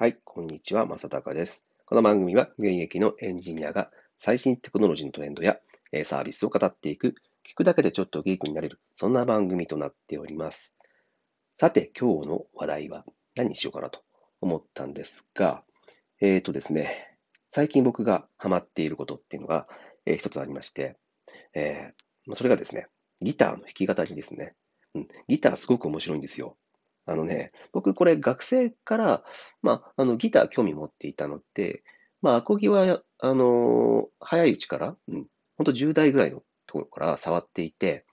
[0.00, 1.66] はい、こんにちは、まさたかです。
[1.84, 5.58] この番組は現役のエンジニアが最新テクノロジーのトレンドや
[6.06, 10.74] サービスを語っていく、聞くだけでちょっとゲークになれる、そんな番組となっております。
[11.58, 14.00] さて、今日の話題は何にしようかなと
[14.40, 15.64] 思ったんですが、
[16.22, 17.18] えーとですね、
[17.50, 19.66] 最近僕がハマっていることっていうのが、
[20.06, 20.96] えー一つありまして、
[21.52, 22.86] えーそれがですね、
[23.20, 24.54] ギターの弾き語りですね。
[24.94, 26.56] うん、ギターすごく面白いんですよ。
[27.10, 29.24] あのね、僕これ学生から、
[29.62, 31.82] まあ、あのギター興味持っていたので、
[32.22, 38.06] まあ、アコギは、あの早いうちから、うん、本当10代ぐらいのところから触っていて、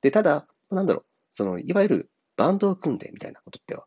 [0.00, 3.84] で、ただ、なんだろう、その、いわゆるバンドを組んでみたいなことっては、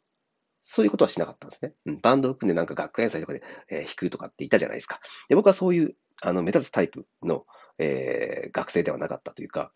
[0.61, 1.73] そういうことはしなかったんですね。
[1.87, 3.41] うん、バンドを組んでなんか学園祭とかで、
[3.71, 4.99] えー弾くとかって言ったじゃないですか。
[5.27, 7.45] で、僕はそういう、あの、目立つタイプの、
[7.79, 9.71] えー学生ではなかったというか、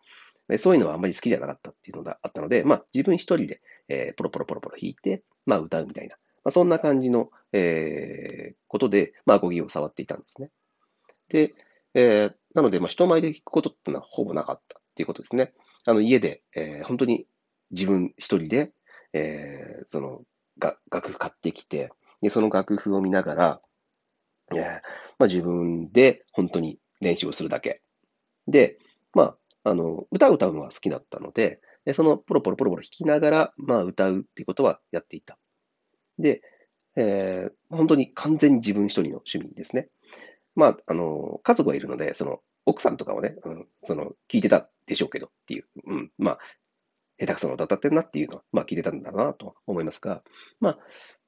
[0.58, 10.50] そういうのはあんまり好きじゃなかったっていうのがあったので、まあ、自分一人で、えーポロポロポロポロ弾いて、まあ、歌うみたいな、まあ、そんな感じの、えーことで、まあ、アコギを触っていたんですね。
[11.30, 11.54] で、
[11.94, 15.54] えーなので、まあ、人前で弾くことっていうのはほぼなかったっていうことですね。
[15.86, 17.28] あの、家で、えー本当に
[17.72, 18.72] 自分一人で、
[19.14, 20.22] えーその、
[20.60, 23.62] が楽譜買ってきて、で、その楽譜を見ながら、
[24.52, 24.58] えー
[25.20, 27.82] まあ、自分で本当に練習をするだけ。
[28.48, 28.78] で、
[29.14, 35.38] まあ、あの、歌を歌うのは好きだったので、でそのポロポロポロポロ弾きながら、まあ、歌うっていうことはやっていた。
[36.20, 36.42] で、
[36.96, 39.90] えー本当に完全に自分一人の趣味ですね。
[40.56, 46.40] まあ、あの、家族がいるので、その、奥さんとかはね、うん、その、聞いてたでしょうけどっていう、うん、まあ、
[47.20, 50.24] 下手くそな歌ってるなっていうのは、まあ、聞いてたんだろうなと思いますが、
[50.60, 50.78] ま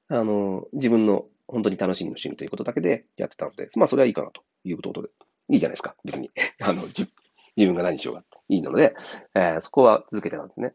[0.08, 5.08] あ、あの、自分の本当に楽しみの趣味ということだけでやってたので、まあ、それはいいかなということで、
[5.50, 6.30] いいじゃないですか、別に。
[6.60, 6.88] あの、
[7.58, 8.94] 自分が何しようがいいので、
[9.34, 10.74] えーそこは続けてたんですね。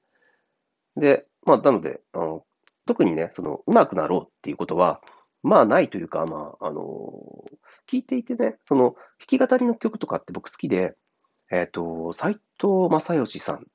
[0.97, 2.43] で、まあ、なので、あの
[2.85, 5.01] 特にね、その、上手くなろうっていうことは、
[5.41, 6.83] まあ、ないというか、まあ、あの
[7.89, 10.95] 聞いていてね、その、弾き語りの曲とかって僕好きで、
[11.51, 13.65] えっ、と、斎藤正義さん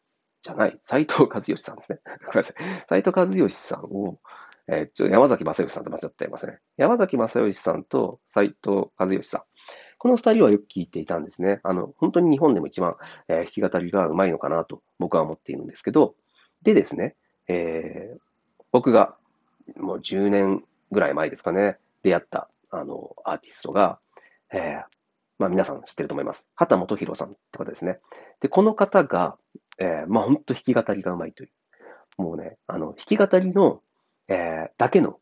[0.42, 2.00] じゃない、斎藤和義さんですね。
[2.26, 2.56] ごめんなさい。
[2.88, 4.18] 斎藤和義さんを、
[4.66, 6.58] えーちょっと山崎正義さんと間違っていますね。
[6.76, 9.42] 山崎正義さんと斎藤和義さん。
[9.98, 11.60] この二人はよく聞いていたんですね。
[11.64, 12.97] あの、本当に日本でも一番、
[13.28, 16.14] えー弾き語りがうまいのかなと僕は思っているんですけど、
[16.62, 17.16] でですね、
[17.48, 18.19] えー
[18.70, 19.16] 僕が
[19.76, 23.98] もう10年ぐらい前ですかね、出会ったあのアーティストが、
[24.53, 24.84] えー
[25.38, 26.50] まあ皆さん知ってると思います。
[26.54, 27.98] 畑本博さんって方ですね。
[28.41, 29.36] で、この方が、
[29.78, 31.50] えーまあ本当弾き語りがうまいという。
[32.19, 33.80] もうね、あの、弾き語りの、
[34.28, 35.19] えーだけの、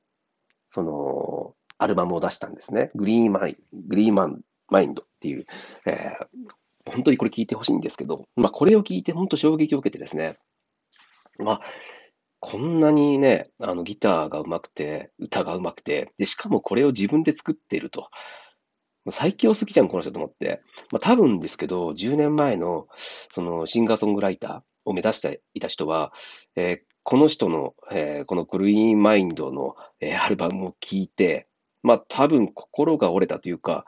[0.69, 2.91] その、アルバムを出したんですね。
[2.94, 3.56] グリーンマイン、
[3.88, 5.47] グリーンマンマインドっていう、
[5.87, 6.27] えー
[6.88, 10.38] 本当にこれ聞いてほしいんですけど、まあこれを聞いて本当衝撃を受けてですね、
[11.38, 11.60] まあ、
[12.41, 18.09] こんなにね、あのギターが上手くて、歌が上手くて、で、しかもこれを自分で作っていると。
[19.10, 20.62] 最強すぎじゃん、この人と思って。
[20.91, 22.88] まあ、多分ですけど、10年前の
[23.32, 26.12] そのシンガーソングライターを目指していた人は、
[26.56, 31.47] えーこの人の、えーこのグリーンマインドの、えーアルバムを聴いて、
[31.84, 33.87] まあ多分心が折れたというか、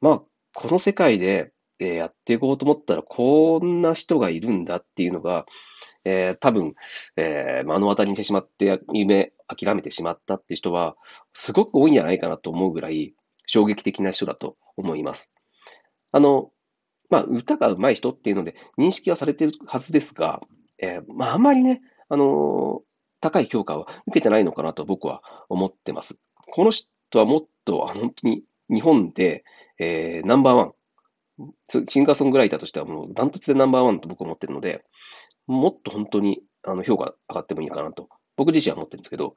[0.00, 0.22] まあ
[0.54, 5.46] この世界で、えーやっていこうと思ったらこんな人がいるんだっていうのが、
[6.04, 6.74] えー多分、
[7.16, 10.96] えー目の当たりにしてしまって、夢諦めてしまったっていう人は、
[11.32, 13.14] すごく多いんじゃないかなと思うぐらい、
[13.46, 15.32] 衝撃的な人だと思います。
[16.12, 16.50] あの、
[17.10, 20.40] まあ、歌が上手い人っていうので認識はされてるはずですが、
[20.78, 22.82] えーまあ、あんまりね、あの
[23.20, 26.20] 高い評価は受けてないのかなと僕は思ってます。
[26.52, 29.44] この人はもっと、あ本当に日本で、
[29.80, 30.74] えーナンバーワン、
[31.88, 34.84] シンガーソングライターとしてはもうダントツでナンバーワンと僕は思ってるので、
[35.46, 39.34] もっと本当にあの評価上がってもいいかなと、僕自身は思ってるんですけど、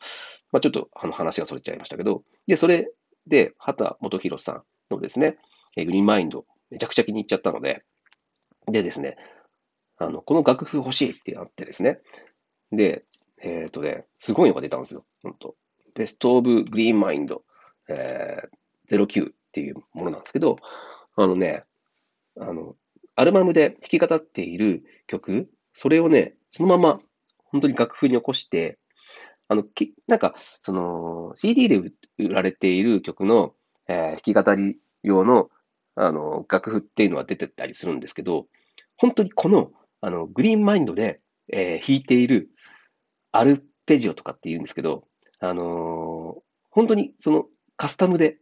[0.51, 2.91] まあ、ちょっとあの話がそれちゃいましたけど、で、それ
[3.25, 5.37] で、畑元博さんのですね、
[5.77, 7.83] えグリーンマインド、めちゃくちゃ気に入っちゃったので、
[8.67, 9.15] でですね、
[9.97, 11.99] あの、この楽譜欲しいってなってですね、
[12.71, 13.05] で、
[13.41, 15.55] えっ、とね、すごいのが出たんですよ、本当
[15.95, 17.43] ベストオブグリーンマインド、
[17.87, 20.57] えー、09っていうものなんですけど、
[21.15, 21.63] あのね、
[22.39, 22.75] あの、
[23.15, 27.01] アルバムで弾き語っている曲、それをね、そのまま
[27.45, 28.79] 本当に楽譜に起こして、
[29.47, 31.93] あの、きなんか、その、CD で売
[32.27, 33.53] 売られている曲の、
[33.87, 35.49] えー弾き語り用の、
[35.95, 38.47] あの、楽譜っていうのは出てたりするんですけど、
[38.97, 39.71] 本当にこの、
[40.01, 41.21] あの、グリーンマインドで、
[41.51, 42.49] えー弾いている
[43.31, 45.07] アルペジオとかって言うんですけど、
[45.39, 46.41] あのー
[46.71, 47.45] 本当にその
[47.77, 48.37] カスタムで、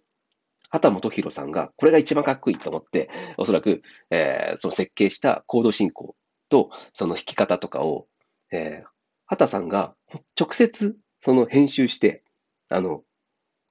[0.71, 6.15] 畑本博さんがこれが一番かっこいいと思って、おそらく、えーその設計したコード進行
[6.49, 8.07] とその弾き方とかを、
[8.51, 8.87] えー
[9.27, 9.95] 畑さんが
[10.37, 12.21] 直接その編集して、
[12.69, 13.03] あの、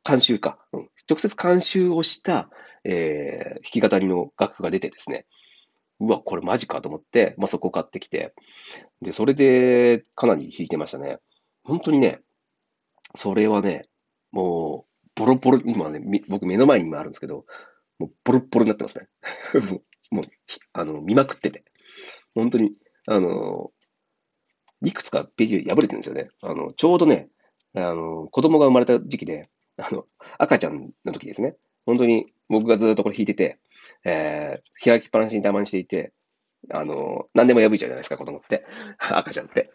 [0.08, 2.48] 監修か、うん、直接監修をした、
[2.84, 5.26] えー、弾き語りの楽譜が出てですね、
[6.00, 8.32] うわ、これマジかと思って、まあ、そこを買ってきて、
[9.02, 11.18] で、それでかなり弾いてましたね。
[11.62, 12.22] 本当にね、
[13.14, 13.86] それはね、
[14.32, 17.44] もう、ボロボロ、今ね、僕目の前にもあるんですけど、
[17.98, 19.08] もうボロボロになってますね。
[20.10, 20.24] もう、
[20.72, 21.64] あの、見まくってて。
[22.34, 22.72] 本当に、
[23.06, 23.72] あの、
[24.82, 26.28] いくつかページ破れてるんですよね。
[26.40, 27.28] あの、ちょうどね、
[27.74, 30.06] あの、子供が生まれた時期で、あの、
[30.38, 31.56] 赤ちゃんの時ですね。
[31.86, 33.58] 本当に僕がずっとこれ弾いてて、
[34.04, 36.12] えー、開きっぱなしにたまにしていて、
[36.70, 38.64] あの、何でも破いちゃうじゃないですか、子供って。
[38.98, 39.70] 赤ちゃんって。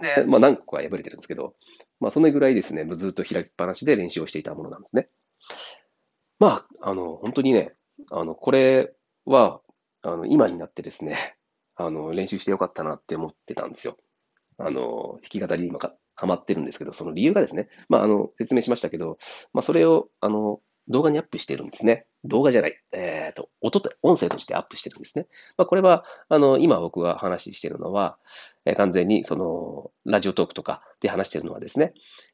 [0.00, 1.54] で、まあ何個か破れてるんですけど、
[2.00, 5.08] まあそれぐらいですね、ずっと開きっぱなしで練習をしていたものなんですね。
[6.38, 7.74] まあ、あの、本当にね、
[8.10, 9.60] あの、これは、
[10.02, 11.36] あの、今になってですね、
[11.74, 13.96] あの、練習してよかったなって思ってたんですよ。
[14.58, 19.18] あの、弾き語り今か、ハマってるんですけど、その理由がですね、まあ、あの、説明しましたけど、
[19.52, 22.06] まあ、それを、あの、動画にアップしてるんですね。
[22.24, 22.80] 動画じゃない。
[22.92, 25.26] えっ、ー、と、音と、音声としてアップしてるんですね。
[25.56, 28.18] まあ、これは、あの、今僕が話してるのは、
[28.64, 31.92] えー、完全に、その、ラジオトークとかで話してるのはですね、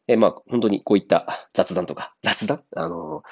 [0.09, 2.63] えー、まあ、本当にこういった雑談とか、雑談？
[2.77, 3.23] あの、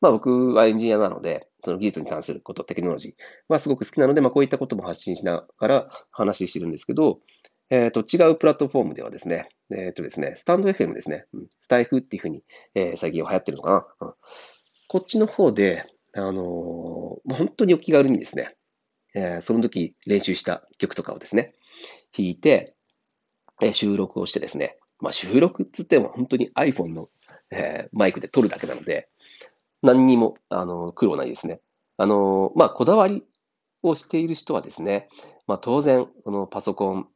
[0.00, 3.12] まあ、僕はエンジニアなので、その技術に関すること、テクノロジー
[3.48, 7.20] はすごく好きなので、まあ、こういったことも発信しながら話してるんですけど、
[7.70, 11.26] えっ、ー、と、違うプラットフォームではですね、えっ、ー、とですね、スタンド FM ですね、
[11.60, 12.42] スタイフっていうふうに、
[12.74, 13.86] えー、最近は流行ってるのかな。
[14.00, 14.14] うん、
[14.88, 18.56] こっちの方で、あのー、本当にお気軽にですね、
[19.14, 21.54] えー、その時練習した曲とかをですね、
[22.16, 22.74] 弾いて、
[23.60, 27.10] えー、収録をしてですね、まあ、収録っつっても本当に iPhone の、
[27.50, 29.08] えー、マイクで撮るだけなので、
[29.82, 31.60] 何にも、あの、苦労ないですね。
[31.98, 33.24] あの、まあ、こだわり
[33.82, 35.08] をしている人はですね、
[35.46, 37.08] まあ、当然、このパソコン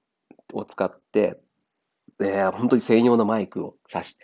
[0.52, 1.40] を使って、
[2.20, 4.18] えー、本当に専用のマイクを挿し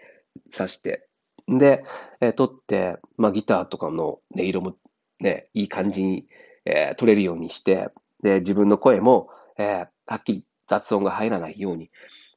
[0.52, 1.07] 挿して、
[1.48, 1.84] で、
[2.20, 4.76] えー、撮って、まあ、ギターとかの音色も
[5.20, 6.26] ね、いい感じに、
[6.64, 7.88] えー、撮れるようにして、
[8.22, 11.90] で、自分の声も、えー、はっきり雑音が入らないように、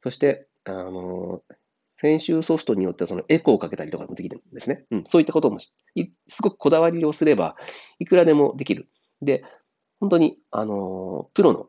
[0.03, 1.55] そして、あのー、
[1.97, 4.85] 編集ソフトによってはそのエコーをかけたりとかもできるんですね。
[4.89, 5.75] うん、そういったこともす
[6.41, 7.55] ごくこだわりをすれば、
[7.99, 8.89] いくらでもできる。
[9.21, 9.43] で、
[9.99, 11.67] 本当に、あの、プロの、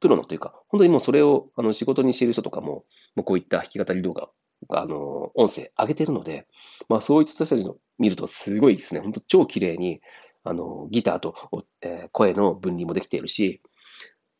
[0.00, 2.84] プロのというか、本当にもうそれをあの仕事にしている人とかも、
[3.14, 4.28] もうこういった弾き語り動画、
[4.68, 6.46] あの、音声上げてるので、
[6.88, 10.00] まあそういった人たちの見るとすごいですね、本当超綺麗に、
[10.44, 11.34] あの、ギターと、
[11.82, 13.60] えー、声の分離もできているし、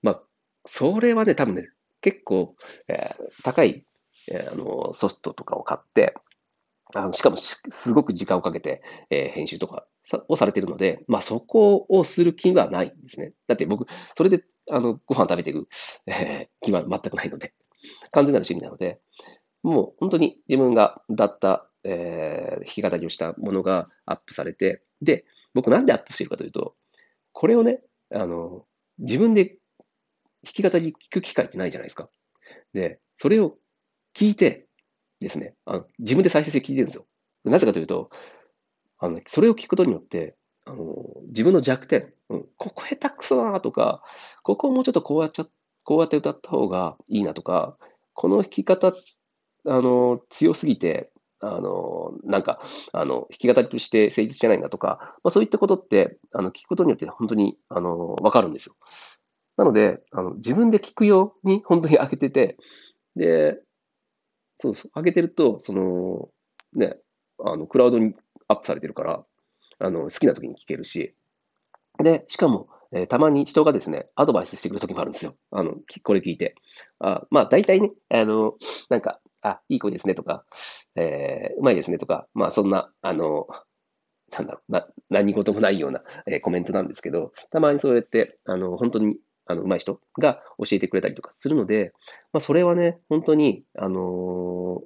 [0.03, 0.23] まあ、
[0.67, 1.69] それはね、多分ね、
[2.01, 2.55] 結構、
[2.89, 3.85] えー、高い
[4.29, 6.15] えー、あのソフトとかを買って、
[6.95, 9.87] あのしかもすごく時間をかけて、えー、編集とか
[10.29, 13.33] をされているので、まあそこをする気はないんですね。
[13.47, 13.87] だって僕、
[14.17, 15.69] それであのご飯食べていく、
[16.07, 17.53] えー、気は全くないので、
[18.13, 19.01] 完全なる趣味なので、
[19.63, 25.25] もう本当に自分が歌った、えー、弾き語りをしたものがアップされて、で、
[25.55, 26.75] 僕なんでアップしてるかというと、
[27.33, 27.81] これをね、
[28.13, 28.65] あの、
[28.99, 29.57] 自分で
[30.45, 32.09] 弾き語り聞く機会ってないじゃないですか。
[32.73, 33.57] で、それを
[34.15, 34.67] 聞いて
[35.21, 37.07] ですね、あの自分で再生して聞いてるんですよ。
[37.45, 38.11] なぜかというと、
[38.99, 40.85] あのそれを聞くことによって、あの
[41.29, 44.03] 自分の弱点、うん、ここ下手くそだなとか、
[44.43, 45.47] ここをもうちょっとこうやっちゃ、
[45.85, 47.77] こうやって歌った方がいいなとか、
[48.15, 48.95] この弾き方、
[49.67, 51.11] あの、強すぎて、
[51.41, 52.61] あの、なんか、
[52.93, 58.75] あの、弾き語りとして成立してないんだとか、まあ、そういったことって、あの、聞くことによって本当に、あの、わかるんですよ。
[59.57, 62.57] なので、あの、自分で聞くように本当に開けてて、
[63.17, 63.59] で、
[64.59, 66.29] そうそう、上げてると、その、
[66.75, 66.97] ね、
[67.39, 68.15] あの、クラウドに
[68.49, 69.25] アップされてるから、
[69.79, 71.15] あの、好きな時に聞けるし、
[72.03, 75.35] で、しかも、えー、たまに人がですね、アドバイスしてくる時もあるんですよ。
[75.51, 76.55] あの、これ聞いて。
[76.99, 78.55] あまあ、大体ね、あの、
[78.89, 80.45] なんか、あ、いい声ですねとか、
[80.97, 83.47] えー、うまいですねとか、まあ、そんな、あの、
[84.31, 89.17] なんだろう、な、何事もないような、えー、コメントなんですけど、たまにそうやって、あの、本当に
[89.51, 91.93] あの、上手い人が教えてくれたりとかするので、
[92.33, 94.83] まあ、それはね、本当に、あの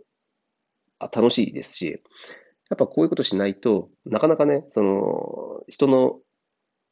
[1.01, 2.03] ー、楽しいですし、
[2.71, 6.19] やっぱこういうことしないとなかなかね、その、人の、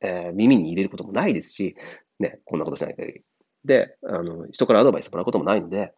[0.02, 1.76] えー、耳に入れることもないですし、
[2.18, 3.22] ね、こんなことしない限り。
[3.64, 5.94] で、あの、人からアドバイスもらうこともないので、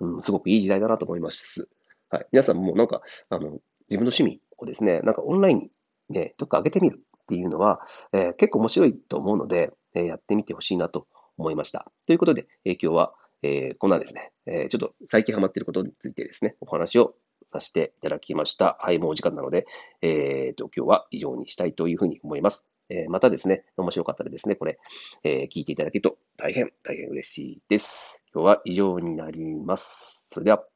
[0.00, 1.68] うん、すごくいい時代だなと思います。
[2.10, 2.26] はい。
[2.32, 5.70] 皆さんもなんか、あの、自分の趣味をですね、なんかオンラインに
[6.08, 7.80] ね、どっか上げてみるっていうのは、
[8.12, 11.90] えー、結構面白いと思うので、えー、やってみてほしいなと思いました。
[12.06, 17.14] ということで、えー、今日は、えこんなですね、えちょっと最近ハマっていることについてですね、お話を
[17.52, 18.78] させていただきました。
[18.80, 19.66] はい、もうお時間なので、
[20.00, 22.66] えーと、今日は以上にしたいというふうに思います。
[22.88, 24.78] えまたですね、面白かったらですね、これ、
[25.22, 28.22] え聞いていただけると大変、大変嬉しいです。
[28.42, 30.22] は以上になります。
[30.30, 30.75] それでは。